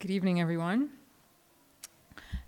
[0.00, 0.92] Good evening, everyone.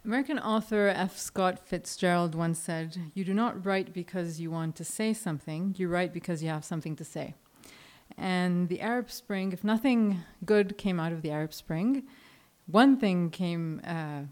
[0.06, 1.18] American author F.
[1.18, 5.88] Scott Fitzgerald once said, You do not write because you want to say something, you
[5.88, 7.34] write because you have something to say.
[8.16, 12.04] And the Arab Spring, if nothing good came out of the Arab Spring,
[12.64, 14.23] one thing came uh,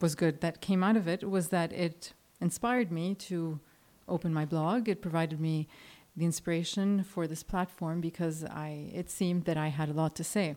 [0.00, 3.60] was good that came out of it was that it inspired me to
[4.08, 4.88] open my blog.
[4.88, 5.68] It provided me
[6.16, 10.24] the inspiration for this platform because I it seemed that I had a lot to
[10.24, 10.56] say.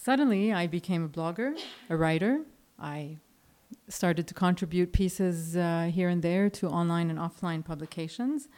[0.00, 1.58] Suddenly, I became a blogger,
[1.90, 2.42] a writer.
[2.78, 3.16] I
[3.88, 8.48] started to contribute pieces uh, here and there to online and offline publications.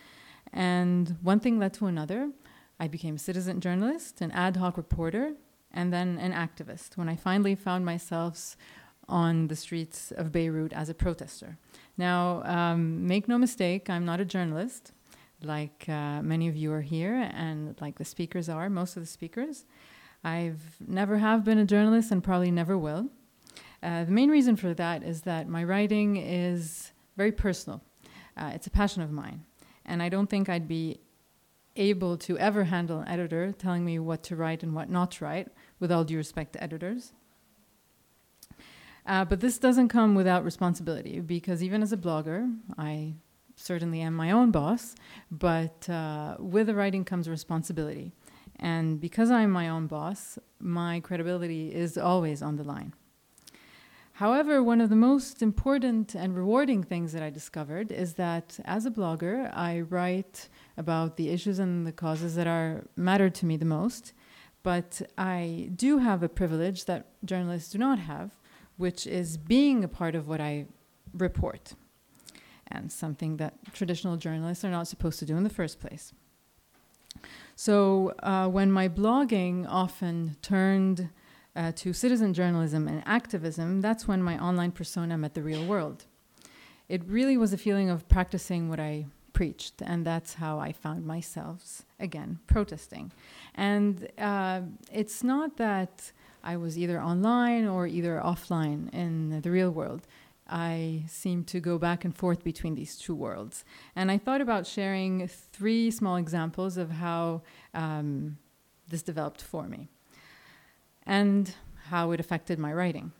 [0.53, 2.31] And one thing led to another.
[2.79, 5.33] I became a citizen journalist, an ad hoc reporter,
[5.73, 8.55] and then an activist when I finally found myself
[9.09, 11.57] on the streets of Beirut as a protester.
[11.97, 14.93] Now, um, make no mistake, I'm not a journalist
[15.43, 19.07] like uh, many of you are here and like the speakers are, most of the
[19.07, 19.65] speakers.
[20.23, 23.09] I've never have been a journalist and probably never will.
[23.83, 27.83] Uh, the main reason for that is that my writing is very personal.
[28.37, 29.45] Uh, it's a passion of mine.
[29.87, 31.01] And I don't think I'd be
[31.77, 35.25] able to ever handle an editor telling me what to write and what not to
[35.25, 35.49] write,
[35.79, 37.13] with all due respect to editors.
[39.07, 43.15] Uh, but this doesn't come without responsibility because even as a blogger, I
[43.57, 44.95] certainly am my own boss,
[45.31, 48.13] but uh, with the writing comes responsibility.
[48.61, 52.93] And because I'm my own boss, my credibility is always on the line.
[54.13, 58.85] However, one of the most important and rewarding things that I discovered is that as
[58.85, 63.57] a blogger, I write about the issues and the causes that are matter to me
[63.57, 64.13] the most.
[64.63, 68.37] But I do have a privilege that journalists do not have,
[68.77, 70.67] which is being a part of what I
[71.15, 71.73] report,
[72.67, 76.13] and something that traditional journalists are not supposed to do in the first place.
[77.57, 81.11] So, uh, when my blogging often turned
[81.55, 86.07] uh, to citizen journalism and activism, that's when my online persona met the real world.
[86.89, 91.07] It really was a feeling of practicing what I preached, and that's how I found
[91.07, 93.13] myself again protesting.
[93.55, 99.71] And uh, it's not that I was either online or either offline in the real
[99.71, 100.07] world.
[100.51, 103.65] I seem to go back and forth between these two worlds.
[103.95, 108.37] And I thought about sharing three small examples of how um,
[108.89, 109.89] this developed for me
[111.07, 111.55] and
[111.89, 113.13] how it affected my writing.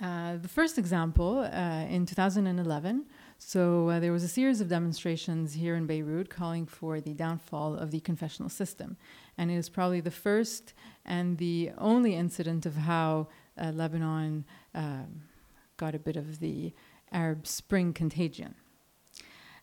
[0.00, 3.04] Uh, the first example uh, in 2011,
[3.38, 7.74] so uh, there was a series of demonstrations here in Beirut calling for the downfall
[7.74, 8.96] of the confessional system.
[9.36, 10.72] And it was probably the first
[11.04, 13.26] and the only incident of how
[13.60, 15.22] uh, Lebanon um,
[15.78, 16.74] got a bit of the
[17.10, 18.54] Arab Spring contagion.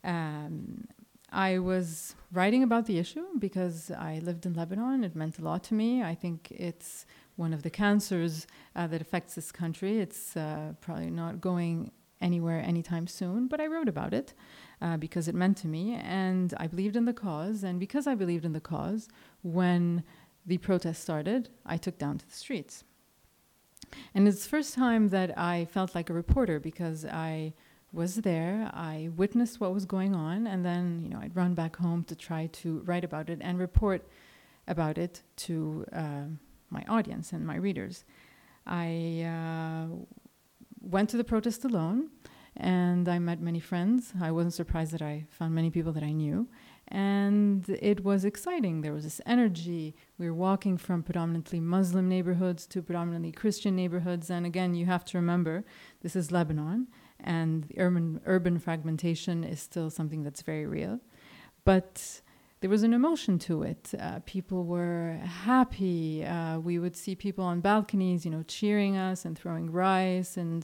[0.03, 0.87] Um,
[1.31, 5.03] I was writing about the issue because I lived in Lebanon.
[5.03, 6.01] It meant a lot to me.
[6.01, 7.05] I think it's
[7.35, 9.99] one of the cancers uh, that affects this country.
[9.99, 14.33] It's uh, probably not going anywhere anytime soon, but I wrote about it
[14.81, 17.63] uh, because it meant to me and I believed in the cause.
[17.63, 19.09] And because I believed in the cause,
[19.41, 20.03] when
[20.45, 22.83] the protest started, I took down to the streets.
[24.13, 27.53] And it's the first time that I felt like a reporter because I
[27.95, 28.69] was there.
[28.73, 32.15] I witnessed what was going on, and then you know I'd run back home to
[32.15, 34.05] try to write about it and report
[34.67, 36.25] about it to uh,
[36.69, 38.03] my audience and my readers.
[38.67, 39.95] I uh,
[40.81, 42.09] went to the protest alone,
[42.57, 44.13] and I met many friends.
[44.21, 46.47] I wasn't surprised that I found many people that I knew,
[46.87, 48.81] and it was exciting.
[48.81, 49.95] There was this energy.
[50.17, 55.05] We were walking from predominantly Muslim neighborhoods to predominantly Christian neighborhoods, and again, you have
[55.05, 55.65] to remember
[56.01, 56.87] this is Lebanon
[57.19, 60.99] and the urban urban fragmentation is still something that's very real.
[61.63, 62.21] But
[62.61, 63.91] there was an emotion to it.
[63.99, 66.23] Uh, people were happy.
[66.23, 70.63] Uh, we would see people on balconies, you know, cheering us and throwing rice and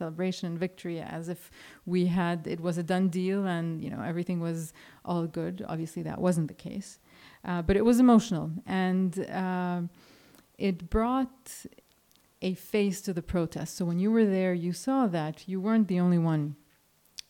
[0.00, 1.40] celebration and victory as if
[1.92, 4.58] we had it was a done deal and you know everything was
[5.10, 5.54] all good.
[5.72, 6.90] Obviously, that wasn't the case,
[7.48, 9.10] uh, but it was emotional and.
[9.42, 9.80] Uh,
[10.60, 11.64] it brought
[12.42, 13.76] a face to the protest.
[13.76, 16.56] So when you were there, you saw that you weren't the only one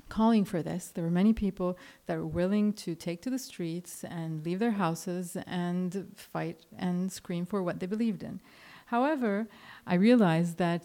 [0.09, 0.89] calling for this.
[0.89, 4.73] There were many people that were willing to take to the streets and leave their
[4.73, 8.41] houses and fight and scream for what they believed in.
[8.87, 9.47] However,
[9.87, 10.83] I realized that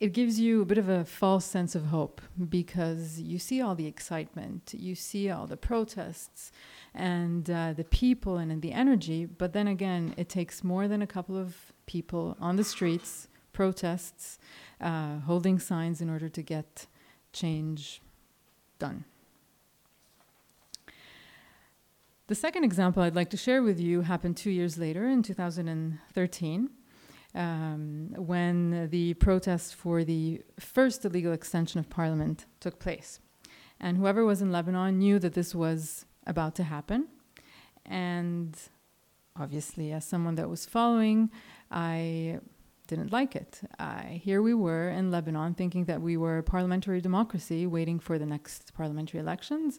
[0.00, 3.74] it gives you a bit of a false sense of hope because you see all
[3.74, 6.50] the excitement, you see all the protests
[6.94, 11.06] and uh, the people and the energy, but then again, it takes more than a
[11.06, 14.38] couple of people on the streets, protests,
[14.80, 16.86] uh, holding signs in order to get
[17.34, 18.00] change
[18.78, 19.04] done.
[22.28, 26.70] The second example I'd like to share with you happened two years later in 2013.
[27.34, 33.20] Um, when the protest for the first illegal extension of parliament took place.
[33.78, 37.08] And whoever was in Lebanon knew that this was about to happen.
[37.86, 38.56] And
[39.36, 41.30] obviously, as someone that was following,
[41.70, 42.40] I
[42.86, 43.60] didn't like it.
[44.10, 48.26] Here we were in Lebanon thinking that we were a parliamentary democracy waiting for the
[48.26, 49.78] next parliamentary elections.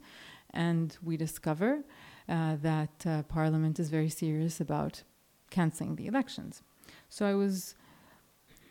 [0.52, 1.84] And we discover
[2.28, 5.04] uh, that uh, Parliament is very serious about
[5.50, 6.64] canceling the elections.
[7.12, 7.76] So I was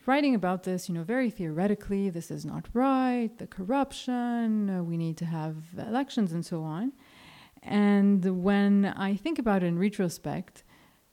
[0.06, 2.08] writing about this, you know, very theoretically.
[2.08, 3.30] This is not right.
[3.36, 4.70] The corruption.
[4.70, 6.94] Uh, we need to have elections and so on.
[7.62, 10.64] And when I think about it in retrospect,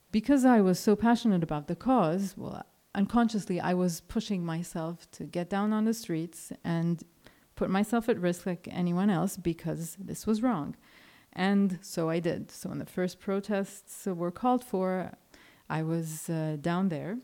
[0.09, 2.65] because I was so passionate about the cause, well,
[2.95, 7.03] unconsciously I was pushing myself to get down on the streets and
[7.55, 10.77] put myself at risk like anyone else because this was wrong.
[11.33, 12.51] And so I did.
[12.51, 15.11] So when the first protests were called for,
[15.69, 17.17] I was uh, down there.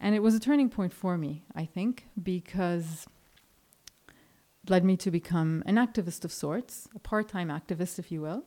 [0.00, 3.06] And it was a turning point for me, I think, because
[4.08, 8.20] it led me to become an activist of sorts, a part time activist, if you
[8.20, 8.44] will.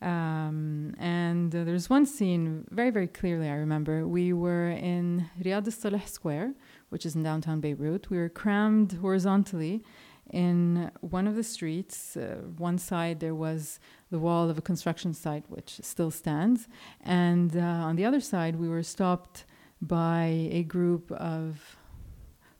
[0.00, 4.06] Um, and uh, there's one scene very, very clearly I remember.
[4.06, 6.54] We were in Riyad al Solh Square,
[6.90, 8.08] which is in downtown Beirut.
[8.08, 9.82] We were crammed horizontally
[10.30, 12.16] in one of the streets.
[12.16, 13.80] Uh, one side there was
[14.10, 16.68] the wall of a construction site, which still stands.
[17.02, 19.44] And uh, on the other side, we were stopped
[19.80, 21.76] by a group of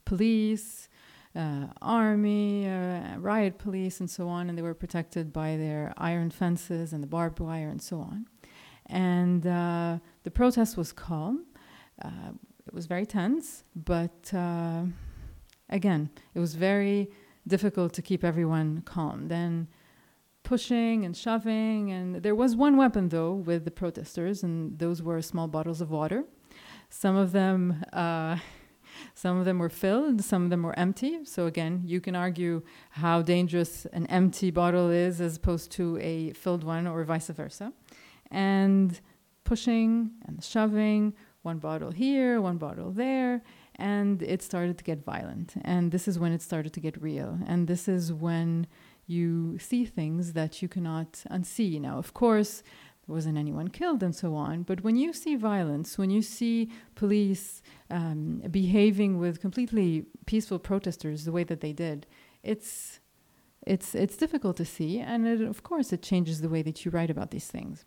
[0.05, 0.89] police,
[1.37, 4.49] uh, army, uh, riot police, and so on.
[4.49, 8.27] And they were protected by their iron fences and the barbed wire and so on.
[8.87, 11.45] And uh, the protest was calm.
[12.03, 12.33] Uh,
[12.67, 14.31] it was very tense, but
[15.71, 17.11] again, it was very
[17.49, 19.29] difficult to keep everyone calm.
[19.29, 19.69] Then
[20.43, 25.21] pushing and shoving, and there was one weapon though with the protesters, and those were
[25.21, 26.25] small bottles of water.
[26.91, 28.39] Some of them, uh,
[29.15, 31.25] some of them were filled, some of them were empty.
[31.25, 36.33] So again, you can argue how dangerous an empty bottle is as opposed to a
[36.33, 37.73] filled one, or vice versa.
[38.31, 38.99] And
[39.45, 43.43] pushing and shoving, one bottle here, one bottle there,
[43.79, 45.55] and it started to get violent.
[45.63, 47.39] And this is when it started to get real.
[47.47, 48.67] And this is when
[49.07, 51.81] you see things that you cannot unsee.
[51.81, 52.63] Now, of course,
[53.07, 56.71] there wasn't anyone killed and so on, but when you see violence, when you see
[56.95, 62.07] police um, behaving with completely peaceful protesters the way that they did,
[62.43, 63.01] it's
[63.67, 66.91] it's it's difficult to see, and it, of course, it changes the way that you
[66.91, 67.85] write about these things.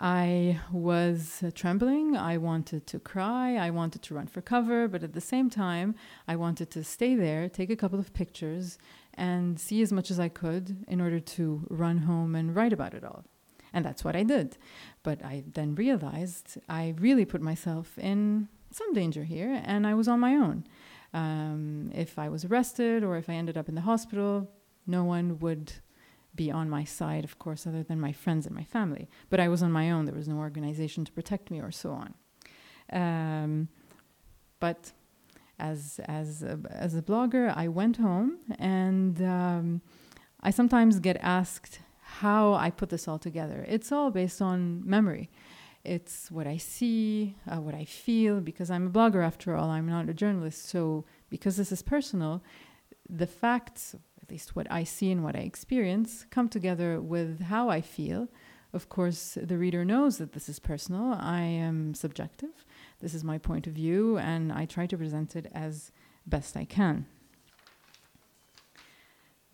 [0.00, 2.16] I was uh, trembling.
[2.16, 3.56] I wanted to cry.
[3.56, 4.86] I wanted to run for cover.
[4.86, 5.94] But at the same time,
[6.26, 8.78] I wanted to stay there, take a couple of pictures,
[9.14, 12.94] and see as much as I could in order to run home and write about
[12.94, 13.24] it all.
[13.72, 14.56] And that's what I did.
[15.02, 20.08] But I then realized I really put myself in some danger here, and I was
[20.08, 20.64] on my own.
[21.12, 24.50] Um, if I was arrested or if I ended up in the hospital,
[24.86, 25.72] no one would
[26.34, 29.08] be on my side, of course, other than my friends and my family.
[29.30, 30.04] But I was on my own.
[30.04, 32.14] There was no organization to protect me or so on.
[32.92, 33.68] Um,
[34.60, 34.92] but
[35.58, 39.82] as as a, as a blogger, I went home and um,
[40.40, 43.64] I sometimes get asked how I put this all together.
[43.68, 45.30] It's all based on memory.
[45.84, 49.70] It's what I see, uh, what I feel, because I'm a blogger after all.
[49.70, 50.68] I'm not a journalist.
[50.68, 52.42] So because this is personal,
[53.08, 53.94] the facts
[54.28, 58.28] at least what I see and what I experience, come together with how I feel.
[58.74, 61.14] Of course, the reader knows that this is personal.
[61.18, 62.66] I am subjective.
[63.00, 65.92] This is my point of view, and I try to present it as
[66.26, 67.06] best I can.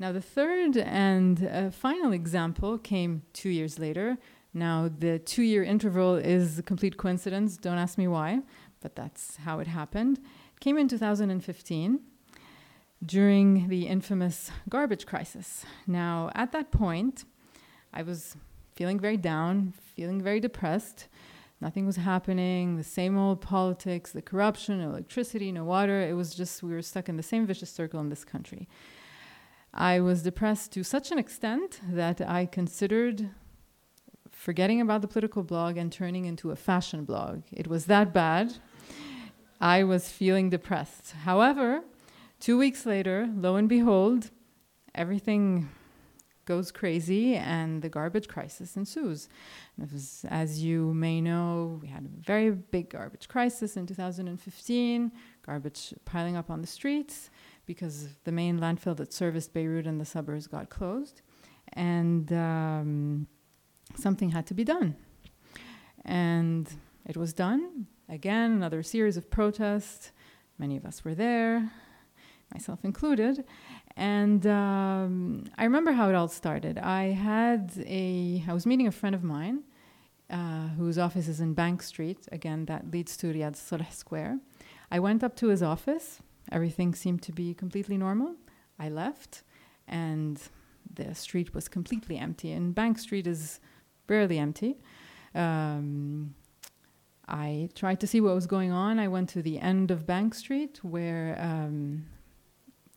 [0.01, 4.19] Now, the third and uh, final example came two years later.
[4.53, 7.57] Now, the two year interval is a complete coincidence.
[7.57, 8.41] Don't ask me why,
[8.81, 10.19] but that's how it happened.
[10.59, 12.01] Came in 2015
[13.05, 15.65] during the infamous garbage crisis.
[15.87, 17.25] Now, at that point,
[17.93, 18.37] I was
[18.75, 21.09] feeling very down, feeling very depressed.
[21.61, 26.01] Nothing was happening, the same old politics, the corruption, no electricity, no water.
[26.01, 28.69] It was just, we were stuck in the same vicious circle in this country.
[29.73, 33.31] I was depressed to such an extent that I considered
[34.31, 37.43] forgetting about the political blog and turning into a fashion blog.
[37.53, 38.55] It was that bad.
[39.61, 41.13] I was feeling depressed.
[41.25, 41.83] However,
[42.41, 44.31] Two weeks later, lo and behold,
[44.95, 45.69] everything
[46.45, 49.29] goes crazy and the garbage crisis ensues.
[50.29, 55.13] As you may know, we had a very big garbage crisis in 2015,
[55.45, 57.31] garbage piling up on the streets
[57.67, 61.23] because the main landfill that serviced Beirut and the suburbs got closed.
[61.73, 63.27] And um,
[63.97, 64.97] something had to be done.
[66.05, 66.71] And
[67.07, 67.87] it was done.
[68.09, 70.13] again, another series of protests.
[70.59, 71.73] Many of us were there,
[72.55, 73.45] myself included.
[73.97, 76.79] And um, I remember how it all started.
[76.79, 79.65] I had a, I was meeting a friend of mine
[80.31, 82.27] uh, whose office is in Bank Street.
[82.33, 84.39] Again, that leads to Riyadh Solh Square.
[84.91, 86.21] I went up to his office.
[86.51, 88.37] Everything seemed to be completely normal.
[88.79, 89.43] I left,
[89.87, 90.41] and
[90.93, 92.53] the street was completely empty.
[92.53, 93.61] And Bank Street is
[94.07, 94.79] barely empty.
[95.35, 96.35] Um,
[97.27, 98.99] I tried to see what was going on.
[98.99, 102.05] I went to the end of Bank Street where um,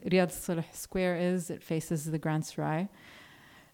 [0.09, 1.49] Riyad Solh Square is.
[1.49, 2.89] It faces the Grand Serail.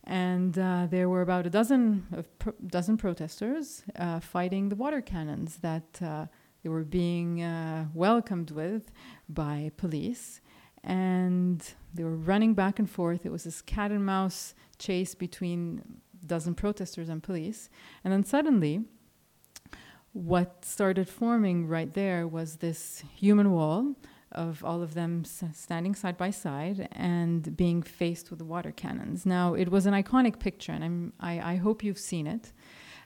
[0.06, 5.02] And uh, there were about a dozen of pro- dozen protesters uh, fighting the water
[5.02, 6.26] cannons that uh,
[6.62, 8.92] they were being uh, welcomed with
[9.30, 10.42] by police,
[10.84, 13.26] and they were running back and forth.
[13.26, 15.82] It was this cat and mouse chase between
[16.22, 17.70] a dozen protesters and police,
[18.04, 18.84] and then suddenly,
[20.12, 23.96] what started forming right there was this human wall
[24.34, 29.26] of all of them standing side by side and being faced with the water cannons.
[29.26, 32.52] Now, it was an iconic picture, and I, I hope you've seen it.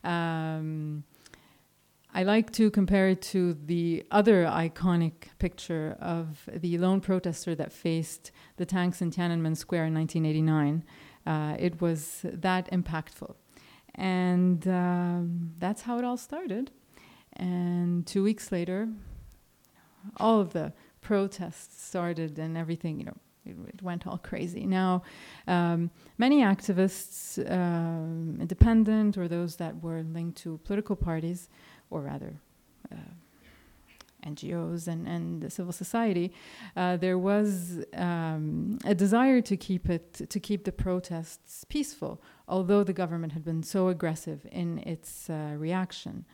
[0.04, 1.04] Um,
[2.14, 7.72] I like to compare it to the other iconic picture of the lone protester that
[7.72, 10.84] faced the tanks in Tiananmen Square in 1989.
[11.26, 13.36] Uh, it was that impactful.
[13.96, 16.72] And um, that's how it all started.
[17.34, 18.90] And two weeks later,
[20.18, 20.74] all of the
[21.08, 24.66] protests started and everything, you know, it, it went all crazy.
[24.66, 25.04] Now,
[25.48, 31.48] um, many activists, um, independent or those that were linked to political parties,
[31.90, 32.34] or rather,
[32.92, 33.12] uh,
[34.26, 36.34] NGOs and, and civil society,
[36.76, 42.84] uh, there was um, a desire to keep it to keep the protests peaceful, although
[42.84, 46.26] the government had been so aggressive in its uh, reaction.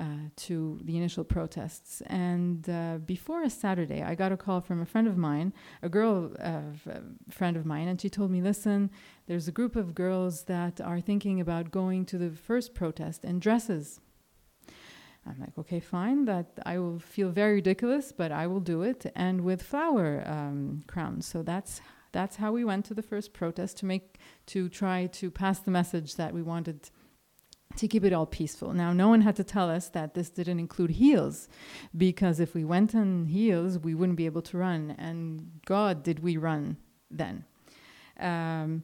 [0.00, 2.00] Uh, to the initial protests.
[2.06, 5.52] And uh, before a Saturday, I got a call from a friend of mine,
[5.82, 6.72] a girl uh,
[7.28, 8.90] friend of mine, and she told me, listen,
[9.26, 13.40] there's a group of girls that are thinking about going to the first protest in
[13.40, 14.00] dresses.
[15.26, 19.04] I'm like, okay, fine, that I will feel very ridiculous, but I will do it,
[19.14, 21.26] and with flower um, crowns.
[21.26, 25.30] So that's that's how we went to the first protest to make to try to
[25.30, 26.90] pass the message that we wanted
[27.76, 28.72] to keep it all peaceful.
[28.72, 31.48] Now, no one had to tell us that this didn't include heels,
[31.96, 34.94] because if we went in heels, we wouldn't be able to run.
[34.98, 36.76] And God, did we run
[37.10, 37.44] then?
[38.18, 38.82] Um,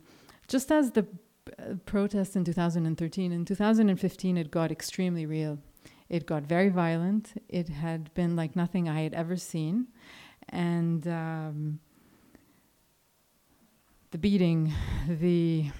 [0.49, 1.07] just as the
[1.59, 5.59] uh, protests in 2013, in 2015, it got extremely real.
[6.09, 7.43] It got very violent.
[7.49, 9.89] It had been like nothing I had ever seen.
[10.49, 11.81] And um,
[14.13, 14.73] the beating,
[15.09, 15.71] the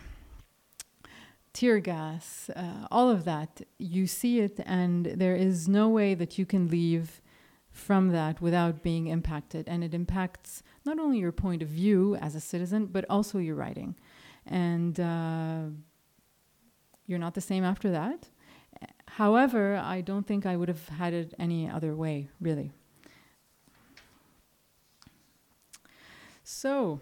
[1.57, 6.37] tear gas, uh, all of that, you see it, and there is no way that
[6.37, 7.23] you can leave
[7.71, 9.67] from that without being impacted.
[9.67, 13.55] And it impacts not only your point of view as a citizen, but also your
[13.55, 13.97] writing.
[14.45, 15.61] And uh,
[17.07, 18.29] you're not the same after that.
[19.09, 22.71] However, I don't think I would have had it any other way, really.
[26.45, 27.01] So,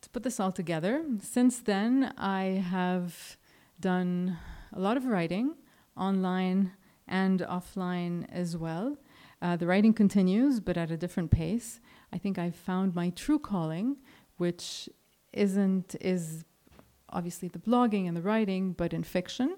[0.00, 3.36] to put this all together, since then I have
[3.80, 4.38] done
[4.72, 5.54] a lot of writing
[5.96, 6.72] online
[7.06, 8.96] and offline as well.
[9.42, 11.80] Uh, the writing continues, but at a different pace.
[12.12, 13.96] I think I've found my true calling,
[14.36, 14.88] which
[15.32, 16.44] isn't is
[17.08, 19.56] obviously the blogging and the writing, but in fiction.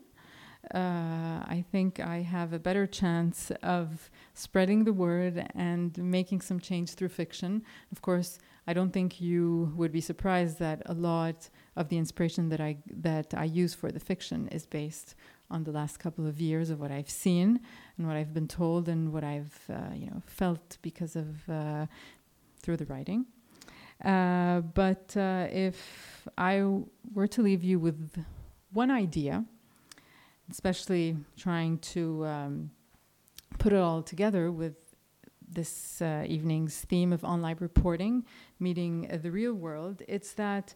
[0.73, 6.61] Uh, I think I have a better chance of spreading the word and making some
[6.61, 7.65] change through fiction.
[7.91, 12.49] Of course, I don't think you would be surprised that a lot of the inspiration
[12.51, 15.15] that I that I use for the fiction is based
[15.51, 17.61] on the last couple of years of what I've seen
[17.99, 21.87] and what I've been told and what I've uh, you know felt because of uh,
[22.63, 23.27] through the writing.
[24.05, 28.25] Uh, but uh, if I w- were to leave you with
[28.73, 29.45] one idea,
[30.51, 32.71] especially trying to um,
[33.59, 34.75] put it all together with
[35.55, 38.25] this uh, evening's theme of online reporting,
[38.59, 40.75] meeting uh, the real world, it's that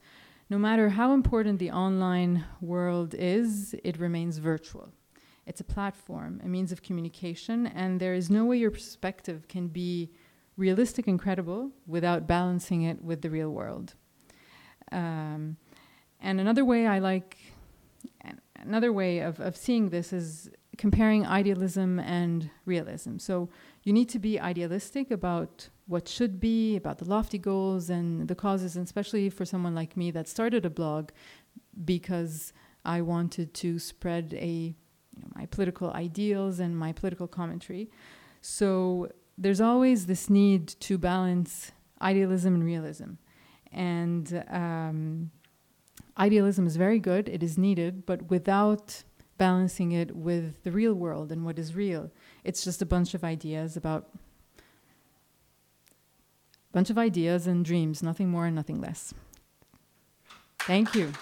[0.48, 4.88] no matter how important the online world is, it remains virtual.
[5.46, 9.68] It's a platform, a means of communication, and there is no way your perspective can
[9.68, 10.10] be
[10.56, 13.94] realistic and credible without balancing it with the real world.
[14.92, 15.56] Um,
[16.20, 17.36] and another way I like,
[18.56, 23.18] another way of, of seeing this is comparing idealism and realism.
[23.18, 23.48] So
[23.86, 28.34] you need to be idealistic about what should be, about the lofty goals and the
[28.34, 31.10] causes, and especially for someone like me that started a blog
[31.84, 32.52] because
[32.84, 34.74] I wanted to spread a
[35.14, 37.88] you know, my political ideals and my political commentary.
[38.40, 41.70] So there's always this need to balance
[42.02, 43.10] idealism and realism.
[43.70, 45.30] And um,
[46.18, 49.04] idealism is very good, it is needed, but without
[49.38, 52.10] balancing it with the real world and what is real,
[52.44, 54.08] it's just a bunch of ideas about
[54.58, 54.62] a
[56.72, 59.14] bunch of ideas and dreams, nothing more and nothing less.
[60.60, 61.12] Thank you.